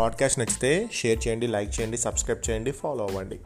Podcast 0.00 0.38
నచ్చితే 0.38 0.90
share 0.92 1.28
చేయండి 1.28 1.46
like 1.46 1.80
చేయండి 1.80 1.98
సబ్స్క్రైబ్ 1.98 2.50
చేయండి 2.50 2.70
ఫాలో 2.70 3.06
అవ్వండి. 3.06 3.40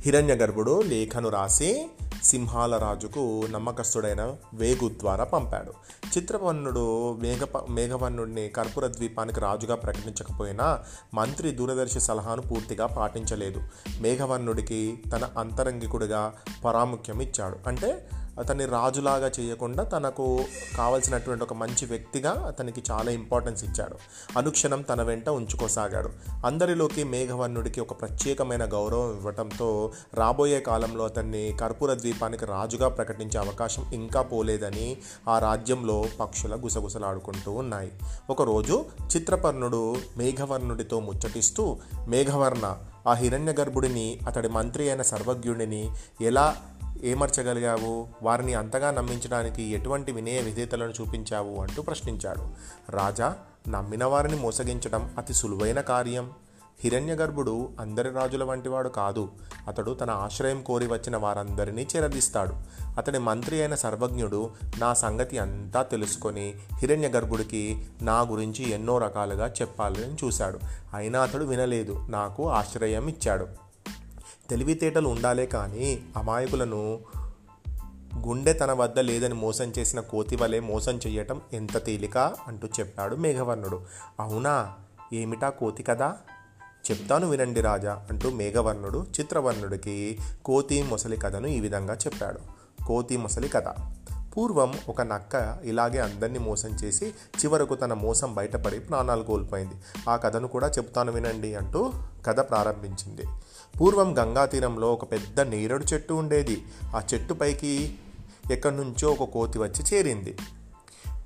హిరణ్య 0.00 0.34
గర్భుడు 0.34 0.82
లేఖను 0.82 1.28
రాసి 1.28 1.90
సింహాల 2.22 2.76
రాజుకు 2.76 3.46
నమ్మకస్తుడైన 3.50 4.34
వేగు 4.54 4.88
ద్వారా 4.88 5.24
పంపాడు. 5.24 5.72
చిత్రవర్ణుడు 6.18 7.12
మేఘ 7.12 7.38
మేఘవర్ణుడిని 7.70 8.48
కర్పూర 8.48 8.86
ద్వీపానికి 8.86 9.40
రాజుగా 9.40 9.74
ప్రకటించకపోయినా 9.74 10.80
మంత్రి 11.14 11.50
దూరదర్శి 11.50 12.00
సలహాను 12.00 12.42
పూర్తిగా 12.42 12.86
పాటించలేదు. 12.86 13.62
మేఘవర్ణుడికి 14.00 14.98
తన 15.12 15.28
అంతరంగికుడిగా 15.38 16.34
ప్రాముఖ్యం 16.62 17.22
ఇచ్చాడు 17.22 17.56
అంటే 17.66 18.08
అతన్ని 18.38 18.64
రాజులాగా 18.64 19.30
చేయకుండా 19.40 19.84
తనకు 19.84 20.44
కావలసినటువంటి 20.76 21.44
ఒక 21.44 21.52
మంచి 21.52 21.86
వ్యక్తిగా 21.86 22.30
అతనికి 22.30 22.82
చాలా 22.90 23.10
ఇంపార్టెన్స్ 23.10 23.64
ఇచ్చాడు. 23.64 23.96
అనుక్షణం 24.38 24.82
తన 24.82 25.02
వెంట 25.02 25.28
ఉంచుకోసాగాడు. 25.28 26.10
అందరిలోకి 26.46 27.04
మేఘవర్ణుడికి 27.04 27.80
ఒక 27.80 28.00
ప్రత్యేకమైన 28.00 28.72
గౌరవం 28.72 29.10
ఇవ్వటంతో 29.10 29.92
రాబోయే 30.14 30.60
కాలంలో 30.60 31.04
అతన్ని 31.04 31.56
కర్పూర 31.60 31.94
ద్వీపానికి 31.94 32.46
రాజుగా 32.46 32.88
ప్రకటించే 32.88 33.40
అవకాశం 33.40 33.92
ఇంకా 33.92 34.22
పోలేదని 34.22 34.96
ఆ 35.28 35.38
రాజ్యంలో 35.38 36.04
పక్షుల 36.20 36.56
గుసగుసలాడుకుంటూ 36.64 37.52
ఉన్నాయి. 37.52 37.92
ఒకరోజు 38.30 38.84
చిత్రపర్ణుడు 39.16 39.96
మేఘవర్ణుడితో 40.16 41.00
ముచ్చటిస్తూ 41.00 41.78
మేఘవర్ణ 42.08 42.78
ఆ 43.08 43.12
హిరణ్య 43.12 43.52
గర్భుడిని 43.52 44.18
అతడి 44.26 44.48
మంత్రి 44.48 44.88
అయిన 44.88 45.02
సర్వజ్ఞుడిని 45.02 45.90
ఎలా 46.20 46.56
ఏమర్చగలిగావు? 47.04 48.08
వారిని 48.22 48.54
అంతగా 48.54 48.90
నమ్మించడానికి 48.90 49.62
ఎటువంటి 49.62 50.12
వినయ 50.12 50.40
విధేతలను 50.40 50.90
చూపించావు? 50.90 51.60
అంటూ 51.60 51.82
ప్రశ్నించాడు. 51.82 52.46
రాజా 52.90 53.36
నమ్మిన 53.68 54.04
వారిని 54.04 54.36
మోసగించడం 54.36 55.14
అతి 55.18 55.34
సులువైన 55.34 55.80
కార్యం. 55.80 56.30
హిరణ్య 56.80 57.14
గర్భుడు 57.14 57.68
అందరి 57.80 58.10
రాజుల 58.10 58.44
వంటివాడు 58.44 58.88
కాదు. 58.88 59.28
అతడు 59.68 59.90
తన 59.90 60.10
ఆశ్రయం 60.10 60.62
కోరి 60.62 60.86
వచ్చిన 60.86 61.16
వారందరినీ 61.16 61.86
చేరదీస్తాడు. 61.96 62.54
అతడి 62.98 63.18
మంత్రి 63.18 63.60
అయిన 63.60 63.74
సర్వజ్ఞుడు 63.74 64.50
నా 64.78 64.94
సంగతి 64.94 65.38
అంతా 65.38 65.82
తెలుసుకొని 65.82 66.54
హిరణ్య 66.78 67.08
గర్భుడికి 67.08 67.86
నా 68.02 68.20
గురించి 68.20 68.70
ఎన్నో 68.70 68.98
రకాలుగా 68.98 69.46
చెప్పాలని 69.46 70.26
చూశాడు. 70.26 70.58
అయినా 70.94 71.20
అతడు 71.20 71.44
వినలేదు. 71.44 72.06
నాకు 72.10 72.48
ఆశ్రయం 72.48 73.08
ఇచ్చాడు 73.08 73.46
తెలివితేటలు 74.48 75.08
ఉండాలే 75.08 75.46
కానీ 75.46 76.04
అమాయకులను 76.16 77.00
గుండె 78.26 78.52
తన 78.52 78.72
వద్ద 78.72 78.98
లేదని 78.98 79.34
మోసం 79.34 79.72
చేసిన 79.78 80.00
కోతి 80.00 80.36
వలె 80.36 80.60
మోసం 80.60 81.00
చేయటం 81.06 81.40
ఎంత 81.52 81.84
తేలిక 81.84 82.18
అంటూ 82.18 82.68
చెప్పాడు 82.80 83.16
మేఘవర్ణుడు. 83.16 83.82
అవునా? 84.20 84.72
ఏమిటా 85.12 85.50
కోతి 85.50 85.82
కదా 85.82 86.16
చెప్తాను 86.90 87.30
వినండి 87.30 87.60
రాజా 87.60 88.06
అంటూ 88.10 88.30
మేఘవర్ణుడు 88.30 89.06
చిత్రవర్ణుడికి 89.20 90.18
కోతి 90.44 90.82
మొసలి 90.82 91.16
కథను 91.16 91.46
ఈ 91.46 91.60
విధంగా 91.60 91.94
చెప్పాడు. 91.94 92.40
కోతి 92.84 93.16
మొసలి 93.16 93.48
కథ. 93.48 93.64
పూర్వం 94.36 94.74
ఒక 94.88 95.02
నక్క 95.02 95.58
ఇలాగే 95.64 95.98
అందరినీ 95.98 96.38
మోసం 96.38 96.68
చేసి 96.68 97.06
చివరకు 97.06 97.74
తన 97.74 97.92
మోసం 97.92 98.34
బయటపడి 98.34 98.80
ప్రాణాలు 98.80 99.22
కోల్పోయింది. 99.22 99.74
ఆ 100.08 100.16
కథను 100.16 100.48
కూడా 100.48 100.68
చెప్తాను 100.68 101.12
వినండి 101.12 101.54
అంటూ 101.54 101.92
కథ 102.26 102.40
ప్రారంభించింది. 102.40 103.22
పూర్వం 103.80 104.18
గంగా 104.18 104.46
తీరంలో 104.46 104.92
ఒక 104.92 105.12
పెద్ద 105.12 105.40
నేరేడు 105.40 105.84
చెట్టు 105.94 106.14
ఉండేది. 106.14 106.64
ఆ 106.84 107.02
చెట్టుపైకి 107.14 107.94
ఎక్కడి 108.50 108.76
నుంచో 108.76 109.10
ఒక 109.10 109.30
కోతి 109.30 109.58
వచ్చి 109.58 109.96
చేరింది. 109.96 110.36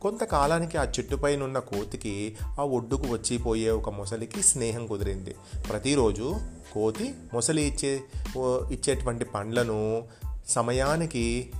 కొంతకాలానికి 0.02 0.78
ఆ 0.78 0.84
చెట్టుపైనున్న 0.84 1.58
కోతికి 1.58 2.36
ఆ 2.60 2.62
ఒడ్డుకు 2.62 3.06
వచ్చిపోయే 3.12 3.70
ఒక 3.70 3.90
మొసలికి 3.90 4.42
స్నేహం 4.42 4.86
కుదిరింది. 4.86 5.34
ప్రతిరోజు 5.70 6.36
కోతి 6.74 7.14
మొసలి 7.34 7.62
ఇచ్చే 7.62 8.00
ఇచ్చేటువంటి 8.70 9.24
పండ్లను 9.24 10.04
సమయానికి 10.48 11.52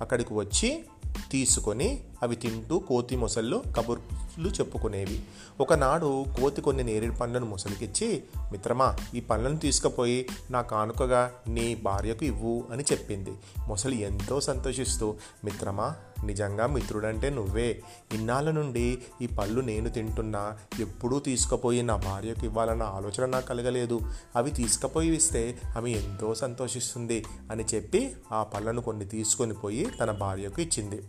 అక్కడికి 0.00 0.34
వచ్చి 0.34 0.84
తీసుకొని 1.30 2.04
అవి 2.22 2.36
తింటూ 2.36 2.78
కోతి 2.78 3.16
మొసళ్ళు 3.16 3.62
కబుర్లు 3.76 4.48
చెప్పుకునేవి. 4.48 5.22
ఒకనాడు 5.60 6.26
కోతి 6.40 6.60
కొన్ని 6.60 6.82
నేరేడు 6.82 7.12
పండ్లను 7.12 7.46
మొసలికిచ్చి 7.46 8.22
మిత్రమా 8.52 8.96
ఈ 9.14 9.20
పండ్లను 9.20 9.56
తీసుకుపోయి 9.56 10.28
నా 10.50 10.62
కానుకగా 10.62 11.32
నీ 11.48 11.74
భార్యకు 11.74 12.24
ఇవ్వు 12.24 12.64
అని 12.72 12.84
చెప్పింది. 12.92 13.32
మొసలి 13.68 14.00
ఎంతో 14.00 14.40
సంతోషిస్తూ 14.40 15.14
మిత్రమా 15.44 15.94
నిజంగా 16.26 16.66
మిత్రుడంటే 16.66 17.30
నువ్వే. 17.30 17.82
ఇన్నాళ్ళ 18.14 18.50
నుండి 18.50 18.98
ఈ 19.22 19.26
పళ్ళు 19.26 19.60
నేను 19.60 19.88
తింటున్నా. 19.88 20.58
ఎప్పుడూ 20.80 21.18
తీసుకుపోయి 21.18 21.82
నా 21.82 21.96
భార్యకు 21.96 22.44
ఇవ్వాలన్న 22.44 22.82
ఆలోచన 22.82 23.26
నాకు 23.26 23.46
కలగలేదు. 23.46 24.00
అవి 24.36 24.50
తీసుకుపోయి 24.50 25.16
ఇస్తే 25.16 25.58
ఆమె 25.76 25.90
ఎంతో 25.90 26.34
సంతోషిస్తుంది 26.34 27.24
అని 27.50 27.64
చెప్పి 27.74 28.16
ఆ 28.32 28.42
పళ్ళను 28.42 28.82
కొన్ని 28.82 29.04
తీసుకొని 29.04 29.54
పోయి 29.54 29.86
తన 30.00 30.10
భార్యకు 30.10 30.62
ఇచ్చింది. 30.62 31.02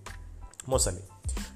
మొసలి. 0.70 1.03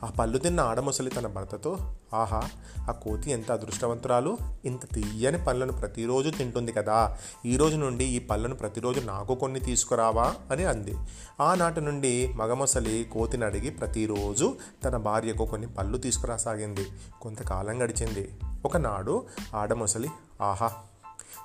ఆ 0.03 0.07
పళ్ళు 0.07 0.37
తిన్న 0.37 0.59
ఆడమొసలి 0.59 1.09
తన 1.09 1.27
భర్తతో 1.27 1.77
ఆహా 2.13 2.41
ఆ 2.89 2.91
కోతి 2.91 3.31
ఎంత 3.31 3.51
అదృష్టవంతురాలు? 3.51 4.37
ఇంత 4.65 4.93
తీయని 4.93 5.43
పళ్ళను 5.43 5.73
ప్రతిరోజు 5.73 6.29
తింటుంది 6.29 6.71
కదా. 6.71 7.17
ఈ 7.45 7.57
రోజు 7.57 7.77
నుండి 7.77 8.05
ఈ 8.05 8.19
పళ్ళను 8.19 8.55
ప్రతిరోజు 8.55 8.99
నాకు 8.99 9.35
కొన్ని 9.35 9.59
తీసుకురావా? 9.59 10.35
అని 10.51 10.65
అంది. 10.65 10.95
ఆనాటి 11.41 11.81
నుండి 11.81 12.33
మగమొసలి 12.35 13.09
కోతిని 13.13 13.45
అడిగి 13.45 13.69
ప్రతిరోజు 13.69 14.57
తన 14.83 14.97
భార్యకు 14.97 15.45
కొన్ని 15.45 15.67
పళ్ళు 15.67 15.97
తీసుకురాసాగింది. 15.97 16.85
కొంతకాలం 17.21 17.83
గడిచింది. 17.83 18.31
ఒకనాడు 18.65 19.25
ఆడమొసలి 19.55 20.09
ఆహా 20.41 20.71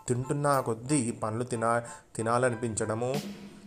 తింటున్నా 0.09 0.61
కొద్దీ 0.61 0.97
ఈ 0.97 1.11
పండ్లు 1.11 1.45
తినా 1.45 1.83
తినాలనిపించడము? 2.17 3.15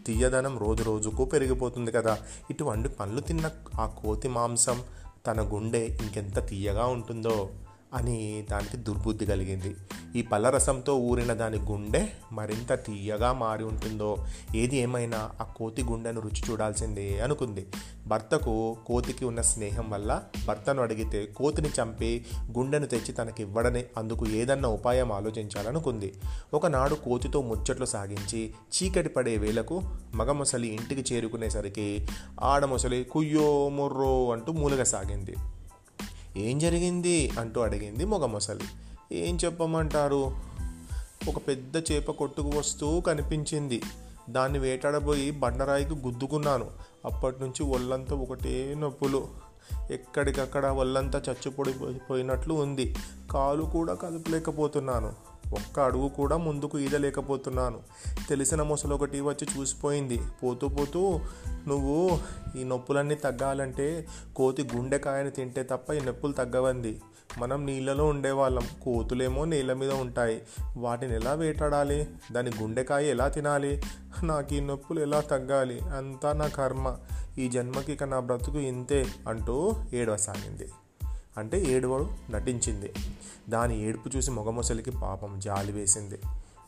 తీయదనం 0.08 0.58
రోజు 0.58 0.84
రోజుకు 0.84 1.26
పెరిగిపోతుంది 1.26 1.92
కదా. 1.92 2.18
ఇటువంటి 2.50 2.90
పండ్లు 2.90 3.22
తిన్న 3.22 3.52
ఆ 3.80 3.86
కోతి 3.86 4.28
మాంసం 4.28 4.82
తన 5.28 5.42
గుండె 5.42 5.86
ఇంకెంత 6.02 6.48
తీయగా 6.48 6.86
ఉంటుందో. 6.86 7.50
అని 7.94 8.46
దానికి 8.52 8.78
దుర్బుద్ధి 8.78 9.26
కలిగింది. 9.26 9.76
ఈ 10.16 10.22
పళ్ళరసంతో 10.22 10.96
ఊరిన 10.96 11.34
దాని 11.34 11.58
గుండె 11.58 12.08
మరింత 12.32 12.74
తీయగా 12.74 13.34
మారి 13.34 13.64
ఉంటుందో 13.64 14.18
ఏది 14.56 14.78
ఏమైనా 14.78 15.30
ఆ 15.42 15.44
కోతి 15.44 15.84
గుండెను 15.84 16.22
రుచి 16.22 16.52
చూడాల్సిందే 16.52 17.20
అనుకుంది. 17.20 17.68
భర్తకు 18.08 18.78
కోతికి 18.86 19.26
ఉన్న 19.26 19.42
స్నేహం 19.42 19.90
వల్ల 19.90 20.24
భర్తను 20.48 20.82
అడిగితే 20.82 21.26
కోతిని 21.26 21.70
చంపి 21.82 22.26
గుండెను 22.58 22.86
తెచ్చి 22.86 23.14
తనకి 23.14 23.44
ఇవ్వడని 23.44 23.84
అందుకు 23.98 24.28
ఏదన్నా 24.28 24.70
ఉపాయం 24.70 25.12
ఆలోచించాలనుకుంది. 25.12 26.14
ఒకనాడు 26.54 26.96
కోతితో 26.96 27.42
ముచ్చట్లు 27.42 27.86
సాగించి 27.86 28.54
చీకటి 28.76 29.10
పడే 29.10 29.38
వేళకు 29.38 29.82
మగమొసలి 30.16 30.68
ఇంటికి 30.68 31.14
చేరుకునేసరికి 31.14 32.08
ఆడమొసలి 32.42 33.04
కుయ్యో 33.04 33.70
ముర్రో 33.70 34.32
అంటూ 34.32 34.52
మూలగ 34.52 34.84
సాగింది. 34.84 35.36
ఏం 36.38 36.60
జరిగింది 36.60 37.32
అంటూ 37.40 37.62
అడిగింది 37.62 38.06
మొగ 38.06 38.26
మొసలి 38.26 38.64
ఏం 39.12 39.38
చెప్పమంటారు? 39.46 40.32
ఒక 41.28 41.38
పెద్ద 41.48 41.78
చేప 41.78 42.12
కొట్టుకు 42.12 42.52
వస్తూ 42.58 43.02
కనిపించింది. 43.02 43.82
దాన్ని 44.30 44.60
వేటాడబోయి 44.60 45.32
బండరాయికి 45.32 45.94
గుద్దుకున్నాను. 45.94 46.70
అప్పటి 47.06 47.36
నుంచి 47.42 47.64
ఒళ్ళంతా 47.64 48.16
ఒకటే 48.16 48.76
నొప్పులు. 48.80 49.28
ఎక్కడికక్కడ 49.92 50.66
ఒళ్ళంతా 50.66 51.22
చచ్చిపొడిపోయినట్లు 51.30 52.54
ఉంది. 52.54 52.96
కాలు 53.32 53.64
కూడా 53.64 53.94
కదపలేకపోతున్నాను. 53.94 55.14
ఒక్క 55.54 55.80
అడుగు 55.80 56.08
కూడా 56.08 56.38
ముందుకు 56.38 56.80
ఈదలేకపోతున్నాను. 56.80 57.80
తెలిసిన 58.30 58.62
మొసలు 58.62 58.96
ఒకటి 58.96 59.22
వచ్చి 59.22 59.60
చూసిపోయింది. 59.60 60.22
పోతూ 60.44 60.68
పోతూ 60.68 61.20
నువ్వు 61.68 62.20
ఈ 62.58 62.64
నొప్పులన్నీ 62.64 63.16
తగ్గాలంటే 63.16 64.08
కోతి 64.36 64.70
గుండెకాయని 64.76 65.32
తింటే 65.32 65.64
తప్ప 65.64 65.94
ఈ 65.94 66.00
నొప్పులు 66.00 66.32
తగ్గవంది. 66.32 67.02
మనం 67.38 67.66
నీళ్ళలో 67.66 68.06
ఉండేవాళ్ళం. 68.06 68.68
కోతులేమో 68.84 69.46
నీళ్ళ 69.46 69.74
మీద 69.74 69.92
ఉంటాయి. 69.92 70.42
వాటిని 70.78 71.16
ఎలా 71.16 71.34
వేటాడాలి? 71.34 72.08
దాని 72.32 72.52
గుండెకాయ 72.62 73.10
ఎలా 73.10 73.28
తినాలి? 73.28 73.84
నాకు 74.24 74.54
ఈ 74.54 74.60
నొప్పులు 74.60 75.00
ఎలా 75.00 75.20
తగ్గాలి? 75.20 75.80
అంతా 75.80 76.34
నా 76.34 76.48
కర్మ. 76.48 76.98
ఈ 77.38 77.50
జన్మకి 77.50 77.94
ఇక 77.94 78.04
నా 78.04 78.20
బ్రతుకు 78.20 78.58
ఇంతే 78.58 79.06
అంటూ 79.28 79.74
ఏడవసాగింది. 79.94 80.70
అంటే 81.38 81.64
ఏడువడు 81.64 82.08
నటించింది. 82.32 82.94
దాని 83.50 83.82
ఏడుపు 83.82 84.18
చూసి 84.18 84.32
మొగమొసలికి 84.32 84.92
పాపం 84.92 85.40
జాలి 85.40 85.72
వేసింది. 85.72 86.20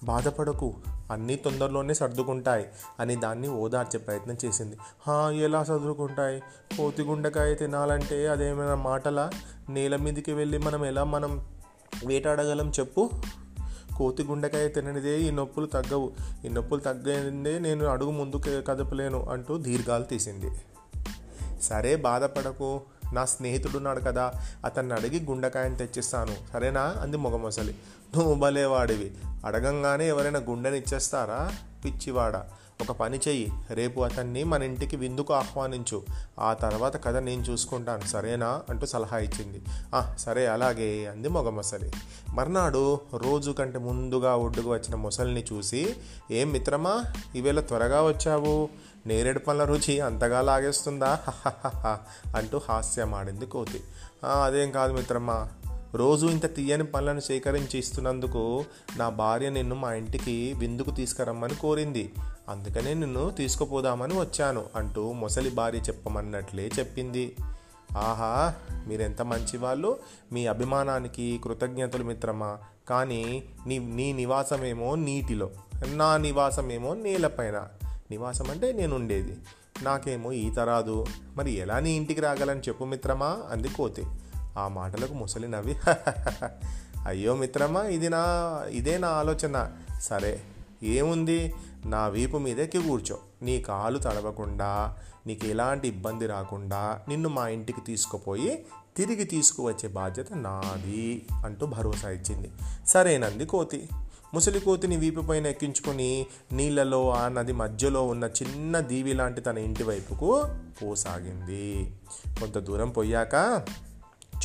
బాధపడకు 0.03 0.73
అన్నీ 1.11 1.35
తొందరలోనే 1.35 1.93
సర్దుకుంటాయి 1.93 2.65
అని 2.99 3.15
దాన్ని 3.15 3.47
ఓదార్చే 3.47 3.99
ప్రయత్నం 3.99 4.37
చేసింది. 4.45 4.77
హా 5.07 5.31
ఎలా 5.31 5.63
సర్దుకుంటాయి? 5.63 6.39
కోతి 6.77 7.03
గుండెకాయ 7.03 7.53
తినాలంటే 7.53 8.27
అదేమైనా 8.27 8.75
మాటల? 8.75 9.29
నేల 9.69 9.95
మీదకి 9.95 10.33
వెళ్ళి 10.33 10.57
మనం 10.57 10.85
ఎలా 10.85 11.03
మనం 11.03 11.45
వేటాడగలం 12.05 12.71
చెప్పు? 12.79 13.09
కోతి 13.97 14.23
గుండెకాయ 14.23 14.67
తిననిదే 14.67 15.21
ఈ 15.21 15.31
నొప్పులు 15.31 15.65
తగ్గవు. 15.65 16.11
ఈ 16.45 16.49
నొప్పులు 16.49 16.79
తగ్గనిదే 16.79 17.59
నేను 17.59 17.85
అడుగు 17.85 18.11
ముందుకు 18.11 18.61
కదపలేను 18.61 19.29
అంటూ 19.29 19.57
దీర్ఘాలు 19.57 20.03
తీసింది. 20.03 20.51
సరే 21.61 21.95
బాధపడకు. 21.95 22.81
నా 23.13 23.25
స్నేహితుడున్నాడు 23.25 23.99
కదా 23.99 24.33
అతన్ని 24.65 24.93
అడిగి 24.93 25.25
గుండెకాయని 25.25 25.75
తెచ్చిస్తాను. 25.75 26.35
సరేనా? 26.53 26.95
అంది 27.01 27.17
మొగమొసలి. 27.17 27.75
నువ్వు 28.17 28.35
భలేవాడివి. 28.35 29.11
అడగంగానే 29.45 30.07
ఎవరైనా 30.07 30.39
గుండెని 30.39 30.77
ఇచ్చేస్తారా? 30.77 31.51
పిచ్చివాడ. 31.85 32.45
ఒక 32.81 32.91
పని 32.91 33.19
చెయ్యి. 33.27 33.51
రేపు 33.69 34.01
అతన్ని 34.01 34.43
మన 34.43 34.63
ఇంటికి 34.63 34.95
విందుకు 34.95 35.33
ఆహ్వానించు. 35.33 36.03
ఆ 36.39 36.53
తర్వాత 36.53 37.03
కథ 37.03 37.15
నేను 37.15 37.41
చూసుకుంటాను. 37.41 38.07
సరేనా? 38.07 38.61
అంటూ 38.69 38.85
సలహా 38.85 39.17
ఇచ్చింది. 39.17 39.61
ఆ 39.95 40.15
సరే 40.19 40.47
అలాగే 40.47 41.07
అంది 41.07 41.29
మొగ 41.29 41.49
మొసలి 41.49 41.91
మర్నాడు 42.33 42.99
రోజు 43.13 43.51
కంటే 43.51 43.79
ముందుగా 43.79 44.35
ఒడ్డుకు 44.35 44.69
వచ్చిన 44.69 44.95
మొసలిని 44.95 45.43
చూసి 45.53 45.95
ఏం 46.31 46.51
మిత్రమా 46.51 47.03
ఈవేళ 47.35 47.59
త్వరగా 47.59 48.01
వచ్చావు? 48.01 48.69
నేరేడు 49.05 49.39
పళ్ళ 49.39 49.63
రుచి 49.63 49.99
అంతగా 49.99 50.41
లాగేస్తుందా? 50.41 51.19
అంటూ 51.45 52.37
అంటూ 52.37 52.61
హాస్యమాడింది 52.69 53.45
కోతి. 53.45 53.83
అదేం 54.43 54.71
కాదు 54.71 54.93
మిత్రమా. 54.93 55.49
రోజు 55.95 56.27
ఇంత 56.27 56.55
తీయని 56.55 56.83
పనులను 56.83 57.19
సేకరించి 57.19 57.79
ఇస్తున్నందుకు 57.79 58.65
నా 58.97 59.09
భార్య 59.09 59.49
నిన్ను 59.49 59.75
మా 59.75 59.93
ఇంటికి 59.93 60.53
విందుకు 60.57 60.91
తీసుకురమ్మని 60.91 61.55
కోరింది. 61.55 62.13
అందుకనే 62.49 62.93
నిన్ను 62.93 63.29
తీసుకుపోదామని 63.29 64.19
వచ్చాను 64.19 64.65
అంటూ 64.75 65.11
మొసలి 65.11 65.49
భార్య 65.49 65.79
చెప్పమన్నట్లే 65.79 66.71
చెప్పింది. 66.79 67.35
ఆహా 67.97 68.53
మీరెంత 68.87 69.21
మంచివాళ్ళు? 69.21 69.99
మీ 70.31 70.47
అభిమానానికి 70.47 71.41
కృతజ్ఞతలు 71.43 72.03
మిత్రమా? 72.03 72.57
కానీ 72.89 73.43
నీ 73.67 73.79
నీ 73.79 74.13
నివాసమేమో 74.13 74.95
నీటిలో 74.95 75.49
నా 75.87 76.17
నివాసమేమో 76.17 76.93
నేలపైన. 76.93 77.67
నివాసం 78.11 78.51
అంటే 78.51 78.71
నేను 78.71 78.95
ఉండేది 78.95 79.37
నాకేమో 79.83 80.31
ఈత 80.31 80.59
రాదు. 80.59 81.05
మరి 81.35 81.51
ఎలా 81.51 81.79
నీ 81.79 81.91
ఇంటికి 81.91 82.21
రాగలని 82.21 82.59
చెప్పు 82.59 82.83
మిత్రమా? 82.83 83.37
అంది 83.51 83.67
కోతి. 83.67 84.03
ఆ 84.57 84.67
మాటలకు 84.67 85.13
ముసలి 85.13 85.47
నవ్వి 85.47 85.75
అయ్యో 87.05 87.35
మిత్రమా 87.35 87.83
ఇది 87.83 88.09
నా 88.09 88.19
ఇదే 88.69 88.97
నా 88.97 89.07
ఆలోచన. 89.07 89.71
సరే 90.01 90.41
ఏముంది? 90.83 91.53
నా 91.85 92.07
వీపు 92.07 92.37
మీదకి 92.37 92.77
కూర్చో. 92.77 93.17
నీ 93.41 93.61
కాలు 93.61 93.99
తడవకుండా 93.99 94.97
నీకు 95.27 95.45
ఎలాంటి 95.45 95.87
ఇబ్బంది 95.87 96.27
రాకుండా 96.27 97.01
నిన్ను 97.09 97.29
మా 97.29 97.47
ఇంటికి 97.47 97.81
తీసుకుపోయి 97.81 98.65
తిరిగి 98.97 99.23
తీసుకువచ్చే 99.23 99.89
బాధ్యత 99.89 100.33
నాది 100.33 101.25
అంటూ 101.45 101.65
భరోసా 101.65 102.09
ఇచ్చింది. 102.09 102.51
సరేనంది 102.87 103.45
కోతి. 103.45 103.89
ముసలి 104.33 104.59
కోతిని 104.59 104.97
వీపుపైన 104.97 105.47
ఎక్కించుకొని 105.47 106.27
నీళ్ళలో 106.51 107.11
ఆ 107.11 107.27
నది 107.27 107.53
మధ్యలో 107.53 108.07
ఉన్న 108.07 108.23
చిన్న 108.23 108.79
దీవి 108.79 109.13
లాంటి 109.13 109.41
తన 109.41 109.57
ఇంటి 109.57 109.83
వైపుకు 109.83 110.45
పోసాగింది. 110.83 111.93
కొంత 112.39 112.57
దూరం 112.57 112.89
పోయాక 112.89 113.65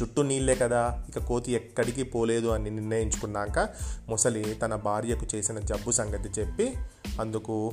చుట్టూ 0.02 0.23
నీళ్ళే 0.23 0.55
కదా 0.55 1.05
ఇక 1.08 1.25
కోతి 1.25 1.52
ఎక్కడికి 1.52 2.02
పోలేదు 2.02 2.46
అని 2.46 2.70
నిర్ణయించుకున్నాక 2.70 3.69
ముసలి 4.08 4.55
తన 4.55 4.75
భార్యకు 4.75 5.26
చేసిన 5.35 5.58
జబ్బు 5.58 5.91
సంగతి 5.91 6.41
చెప్పి 6.41 6.75
అందుకు 7.20 7.73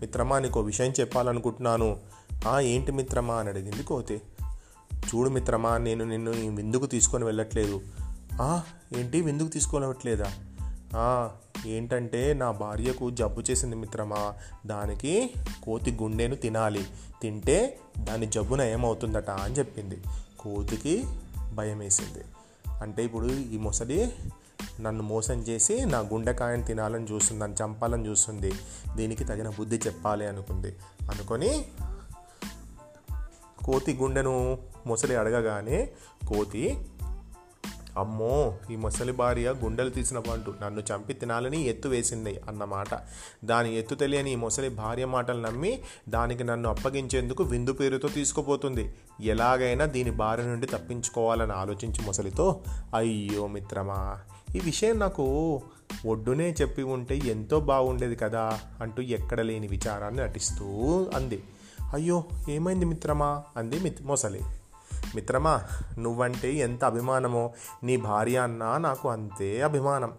మిత్రమా 0.00 0.38
నీకు 0.38 0.60
విషయం 0.60 0.92
చెప్పాలనుకుంటున్నాను. 1.00 1.96
ఆ 2.48 2.60
ఏంటి 2.60 2.92
మిత్రమా 2.92 3.34
అని 3.34 3.48
అడిగింది 3.48 3.82
కోతి. 3.82 4.20
చూడు 4.94 5.30
మిత్రమా 5.30 5.78
నేను 5.78 6.04
నిన్ను 6.04 6.30
ఈ 6.30 6.48
విందుకు 6.48 6.86
తీసుకొని 6.86 7.24
వెళ్ళట్లేదు. 7.24 7.80
"ఆ, 8.42 8.62
ఏంటి 8.96 9.20
విందుకు 9.20 9.48
తీసుకొని 9.48 9.86
"ఆ, 10.96 11.30
ఏంటంటే 11.66 12.34
నా 12.34 12.50
భార్యకు 12.50 13.10
జబ్బు 13.10 13.40
చేసింది 13.40 13.76
మిత్రమా. 13.76 14.34
దానికి 14.66 15.30
కోతి 15.64 15.98
గుండెను 16.02 16.36
తినాలి. 16.36 16.86
తింటే 17.22 17.78
దాని 17.98 18.26
జబ్బున 18.26 18.62
ఏమవుతుందట 18.62 19.30
అని 19.30 19.54
చెప్పింది. 19.54 19.98
కోతికి 20.38 21.04
భయం 21.52 21.78
వేసింది 21.78 22.24
అంటే 22.82 23.04
ఇప్పుడు 23.04 23.26
ఈ 23.26 23.58
మొసలి 23.58 24.14
నన్ను 24.80 25.02
మోసం 25.02 25.40
చేసి 25.40 25.84
నా 25.84 25.98
గుండెకాయను 25.98 26.62
తినాలని 26.62 27.06
చూస్తుంది 27.12 27.42
నన్ను 27.42 27.64
చంపాలని 27.64 28.08
చూస్తుంది 28.08 28.52
దీనికి 28.96 29.24
తగిన 29.24 29.48
బుద్ధి 29.48 29.80
చెప్పాలి 29.86 30.26
అనుకుంది. 30.26 30.76
అనుకొని 31.10 31.64
కోతి 33.64 33.94
గుండెను 33.94 34.58
మొసలి 34.86 35.16
అడగగానే 35.16 35.90
కోతి 36.28 36.86
అమ్మో 37.98 38.56
ఈ 38.70 38.76
మొసలి 38.76 39.12
భార్య 39.12 39.54
గుండెలు 39.64 39.90
తీసిన 39.90 40.18
పంటు 40.18 40.54
నన్ను 40.62 40.80
చంపి 40.80 41.12
తినాలని 41.12 41.64
ఎత్తు 41.64 41.88
వేసింది 41.88 42.40
అన్నమాట. 42.48 42.88
దాని 43.44 43.78
ఎత్తు 43.78 43.94
తెలియని 43.94 44.32
ఈ 44.32 44.36
మొసలి 44.36 44.68
భార్య 44.68 45.04
మాటలు 45.04 45.40
నమ్మి 45.40 45.82
దానికి 46.08 46.44
నన్ను 46.44 46.68
అప్పగించేందుకు 46.68 47.44
విందు 47.44 47.72
పేరుతో 47.72 48.08
తీసుకుపోతుంది. 48.08 48.94
ఎలాగైనా 49.20 49.84
దీని 49.84 50.10
భార్య 50.10 50.42
నుండి 50.42 50.66
తప్పించుకోవాలని 50.66 51.52
ఆలోచించి 51.52 52.06
మొసలితో. 52.06 52.60
అయ్యో 52.96 53.46
మిత్రమా 53.46 54.18
ఈ 54.56 54.60
విషయం 54.60 54.98
నాకు 54.98 55.62
ఒడ్డునే 56.06 56.54
చెప్పి 56.62 56.82
ఉంటే 56.82 57.16
ఎంతో 57.16 57.60
బాగుండేది 57.60 58.16
కదా 58.16 58.60
అంటూ 58.80 59.02
ఎక్కడ 59.02 59.40
లేని 59.40 59.66
విచారాన్ని 59.66 60.22
నటిస్తూ 60.22 60.64
అంది. 61.14 61.42
అయ్యో 61.92 62.24
ఏమైంది 62.48 62.84
మిత్రమా? 62.84 63.42
అంది 63.56 63.80
మిత్ 63.80 64.02
మొసలి. 64.02 64.40
మిత్రమా 65.14 65.62
నువ్వంటే 65.98 66.52
ఎంత 66.52 66.84
అభిమానమో 66.84 67.52
నీ 67.84 67.96
భార్య 67.96 68.38
అన్నా 68.38 68.78
నాకు 68.78 69.08
అంతే 69.08 69.62
అభిమానం. 69.62 70.12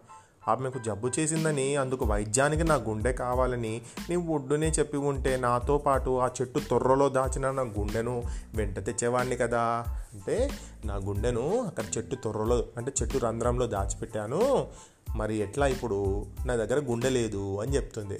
ఆమెకు 0.47 0.79
జబ్బు 0.79 1.11
చేసిందని 1.19 1.75
అందుకు 1.75 2.05
వైద్యానికి 2.05 2.63
నా 2.63 2.75
గుండె 2.75 3.13
కావాలని 3.13 3.81
నీవు 4.09 4.33
ఒడ్డునే 4.33 4.69
చెప్పి 4.69 4.97
ఉంటే 4.97 5.37
నాతో 5.37 5.77
పాటు 5.77 6.19
ఆ 6.19 6.29
చెట్టు 6.41 6.59
తొర్రలో 6.59 7.09
దాచిన 7.09 7.51
నా 7.51 7.61
గుండెను 7.61 8.23
వెంట 8.55 8.79
తెచ్చేవాడిని 8.79 9.35
కదా. 9.35 9.83
అంటే 10.13 10.49
నా 10.85 10.95
గుండెను 10.95 11.61
అక్కడ 11.61 11.83
చెట్టు 11.97 12.15
తొర్రలో 12.15 12.65
అంటే 12.77 12.91
చెట్టు 13.01 13.17
రంధ్రంలో 13.17 13.67
దాచిపెట్టాను. 13.67 14.67
మరి 15.15 15.37
ఎట్లా 15.37 15.67
ఇప్పుడు? 15.67 16.25
నా 16.45 16.55
దగ్గర 16.55 16.83
గుండె 16.85 17.09
లేదు 17.09 17.61
అని 17.61 17.75
చెప్తుంది. 17.75 18.19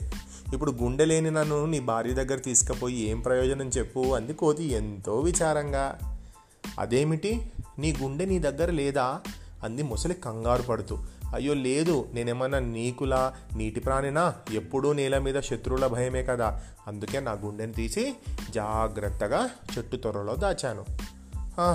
ఇప్పుడు 0.54 0.72
గుండె 0.72 1.06
లేని 1.06 1.32
నన్ను 1.32 1.66
నీ 1.66 1.80
భార్య 1.80 2.14
దగ్గర 2.14 2.38
తీసుకుపోయి 2.38 3.10
ఏం 3.10 3.20
ప్రయోజనం 3.20 3.70
చెప్పు? 3.70 4.00
అంది 4.00 4.34
కోతి 4.34 4.72
ఎంతో 4.72 5.20
విచారంగా. 5.20 6.11
అదేమిటి? 6.80 7.52
నీ 7.80 7.98
గుండె 8.02 8.26
నీ 8.26 8.40
దగ్గర 8.40 8.72
లేదా? 8.72 9.22
అంది 9.64 9.84
ముసలి 9.84 10.14
కంగారు 10.14 10.62
పడుతూ. 10.62 10.98
అయ్యో 11.36 11.54
లేదు 11.54 12.10
నేనేమన్నా 12.14 12.60
నీకులా 12.60 13.36
నీటి 13.56 13.80
ప్రాణినా? 13.80 14.36
ఎప్పుడూ 14.52 14.94
నేల 14.94 15.18
మీద 15.18 15.40
శత్రువుల 15.40 15.88
భయమే 15.88 16.24
కదా. 16.24 16.62
అందుకే 16.88 17.20
నా 17.20 17.32
గుండెని 17.32 17.74
తీసి 17.74 18.16
జాగ్రత్తగా 18.50 19.50
చెట్టు 19.78 19.98
త్వరలో 19.98 20.36
దాచాను. 20.36 20.86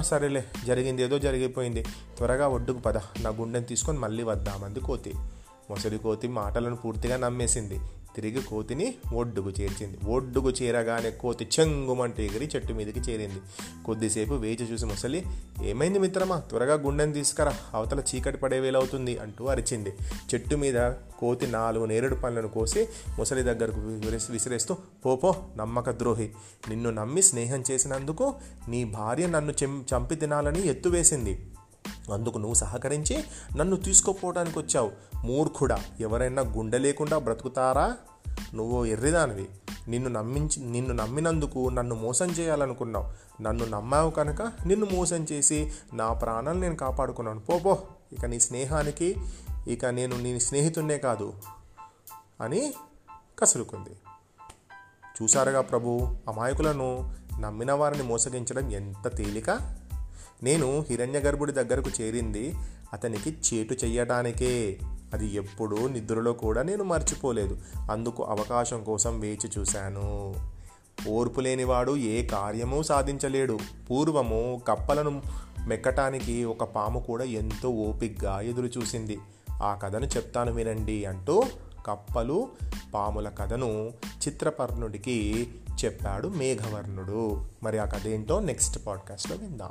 సరేలే 0.02 0.44
జరిగింది 0.66 1.02
ఏదో 1.02 1.18
జరిగిపోయింది. 1.18 1.82
త్వరగా 2.16 2.48
ఒడ్డుకు 2.48 2.78
పద 2.78 2.96
నా 2.96 3.30
గుండెని 3.30 3.64
తీసుకొని 3.64 3.98
మళ్ళీ 3.98 4.22
వద్దామంది 4.22 4.80
కోతి. 4.80 5.14
మొసలి 5.70 5.98
కోతి 5.98 6.28
మాటలను 6.28 6.76
పూర్తిగా 6.76 7.16
నమ్మేసింది. 7.16 7.80
తిరిగి 8.16 8.42
కోతిని 8.42 8.94
ఒడ్డుకు 9.14 9.50
చేర్చింది. 9.50 9.98
ఒడ్డుకు 10.06 10.50
చేరగానే 10.50 11.10
కోతి 11.10 11.48
చెంగుమంటూ 11.60 12.22
ఎగిరి 12.22 12.50
చెట్టు 12.54 12.72
మీదకి 12.72 13.00
చేరింది. 13.00 13.40
కొద్దిసేపు 13.84 14.34
వేచి 14.34 14.72
చూసి 14.72 14.86
ముసలి 14.86 15.26
ఏమైంది 15.62 15.98
మిత్రమా? 15.98 16.38
త్వరగా 16.38 16.74
గుండెని 16.74 17.12
తీసుకురా. 17.12 17.56
అవతల 17.74 18.02
చీకటి 18.14 18.36
పడే 18.36 18.60
వేలవుతుంది 18.60 19.18
అంటూ 19.18 19.46
అరిచింది. 19.46 19.90
చెట్టు 20.34 20.56
మీద 20.56 20.92
కోతి 21.18 21.46
నాలుగు 21.46 21.84
నేరేడు 21.84 22.14
పళ్ళను 22.14 22.48
కోసి 22.48 22.88
ముసలి 23.18 23.42
దగ్గరకు 23.42 23.80
విసిరేస్తూ 24.32 24.76
పోపో 25.06 25.34
నమ్మక 25.56 25.90
ద్రోహి. 25.90 26.30
నిన్ను 26.68 26.90
నమ్మి 26.90 27.22
స్నేహం 27.22 27.64
చేసినందుకు 27.70 28.34
నీ 28.68 28.84
భార్య 28.84 29.26
నన్ను 29.26 29.52
చెం- 29.52 29.96
చంపి 29.96 30.14
తినాలని 30.14 30.68
ఎత్తువేసింది. 30.68 31.46
అందుకు 32.12 32.38
నువ్వు 32.38 32.54
సహకరించి 32.54 33.24
నన్ను 33.56 33.76
తీసుకుపోవడానికి 33.76 34.58
వచ్చావు. 34.58 34.90
మూర్ఖుడా 35.24 35.78
ఎవరైనా 36.00 36.42
గుండె 36.42 36.78
లేకుండా 36.78 37.18
బ్రతుకుతారా? 37.18 37.96
నువ్వు 38.54 38.84
ఎర్రిదానివి. 38.84 39.48
నిన్ను 39.88 40.10
నమ్మించి 40.10 40.62
నిన్ను 40.62 40.94
నమ్మినందుకు 40.94 41.68
నన్ను 41.68 41.94
మోసం 41.94 42.26
చేయాలనుకున్నావు. 42.26 43.42
నన్ను 43.42 43.64
నమ్మావు 43.64 44.10
కనుక 44.10 44.42
నిన్ను 44.42 44.86
మోసం 44.92 45.26
చేసి 45.32 45.72
నా 45.94 46.12
ప్రాణాలు 46.12 46.58
నేను 46.58 46.76
కాపాడుకున్నాను. 46.76 47.40
పోపో 47.40 47.78
ఇక 48.12 48.24
నీ 48.24 48.40
స్నేహానికి 48.40 49.16
ఇక 49.68 49.86
నేను 49.86 50.16
నీ 50.16 50.40
స్నేహితున్నే 50.40 50.98
కాదు 50.98 51.32
అని 52.40 52.74
కసులుకుంది 53.38 53.90
చూసారుగా 55.22 55.60
ప్రభు 55.60 56.16
అమాయకులను 56.28 57.14
నమ్మిన 57.40 57.72
వారిని 57.72 58.02
మోసగించడం 58.02 58.72
ఎంత 58.72 59.16
తేలిక? 59.16 59.75
నేను 60.46 60.84
హిరణ్యగర్భుడి 60.88 61.52
దగ్గరకు 61.52 61.90
చేరింది 62.00 62.54
అతనికి 62.92 63.30
చేటు 63.30 63.74
చెయ్యటానికే. 63.74 64.78
అది 65.14 65.34
ఎప్పుడూ 65.34 65.88
నిద్రలో 65.88 66.32
కూడా 66.32 66.62
నేను 66.62 66.84
మర్చిపోలేదు. 66.84 67.58
అందుకు 67.90 68.22
అవకాశం 68.22 68.84
కోసం 68.84 69.20
వేచి 69.20 69.50
చూశాను. 69.58 70.34
ఓర్పు 71.08 71.40
లేనివాడు 71.40 71.96
ఏ 71.96 72.26
కార్యమూ 72.26 72.82
సాధించలేడు. 72.82 73.58
పూర్వము 73.90 74.62
కప్పలను 74.68 75.22
మెక్కటానికి 75.66 76.44
ఒక 76.44 76.64
పాము 76.64 77.00
కూడా 77.00 77.24
ఎంతో 77.24 77.70
ఓపిగ్గా 77.70 78.40
ఎదురు 78.40 78.66
చూసింది. 78.66 79.18
ఆ 79.62 79.78
కథను 79.82 80.06
చెప్తాను 80.06 80.52
వినండి 80.52 81.04
అంటూ 81.04 81.44
కప్పలు 81.86 82.48
పాముల 82.94 83.28
కథను 83.28 83.92
చిత్రపర్ణుడికి 84.28 85.48
చెప్పాడు 85.84 86.28
మేఘవర్ణుడు. 86.28 87.44
మరి 87.62 87.78
ఆ 87.78 87.84
కథ 87.84 88.06
ఏంటో 88.06 88.40
నెక్స్ట్ 88.40 88.86
పాడ్కాస్ట్లో 88.86 89.36
విందాం. 89.36 89.70